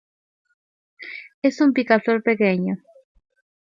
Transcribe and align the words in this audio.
Es 1.43 1.61
un 1.61 1.73
picaflor 1.73 2.23
pequeño. 2.23 2.73